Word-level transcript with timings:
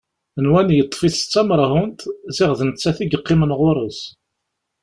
Nwan 0.43 0.69
yeṭṭef-itt 0.77 1.25
d 1.27 1.29
tamerhunt, 1.33 1.99
ziɣ 2.35 2.51
d 2.57 2.61
nettat 2.69 2.97
i 3.03 3.05
yeqqimen 3.07 3.55
ɣur-s. 3.59 3.99